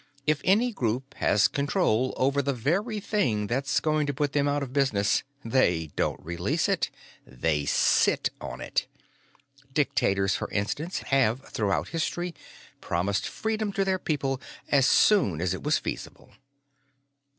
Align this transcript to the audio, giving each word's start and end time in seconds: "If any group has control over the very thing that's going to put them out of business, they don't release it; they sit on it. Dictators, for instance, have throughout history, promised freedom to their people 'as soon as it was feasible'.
"If 0.25 0.41
any 0.43 0.71
group 0.73 1.13
has 1.17 1.47
control 1.47 2.15
over 2.17 2.41
the 2.41 2.55
very 2.55 2.99
thing 2.99 3.45
that's 3.45 3.79
going 3.79 4.07
to 4.07 4.13
put 4.15 4.33
them 4.33 4.47
out 4.47 4.63
of 4.63 4.73
business, 4.73 5.21
they 5.45 5.91
don't 5.95 6.19
release 6.25 6.67
it; 6.67 6.89
they 7.23 7.65
sit 7.65 8.31
on 8.41 8.61
it. 8.61 8.87
Dictators, 9.71 10.33
for 10.35 10.49
instance, 10.49 11.01
have 11.13 11.41
throughout 11.49 11.89
history, 11.89 12.33
promised 12.79 13.27
freedom 13.27 13.71
to 13.73 13.85
their 13.85 13.99
people 13.99 14.41
'as 14.69 14.87
soon 14.87 15.39
as 15.39 15.53
it 15.53 15.61
was 15.61 15.77
feasible'. 15.77 16.31